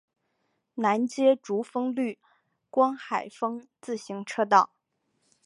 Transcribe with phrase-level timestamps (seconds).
[0.73, 2.17] 南接竹风绿
[2.71, 4.71] 光海风自行车道。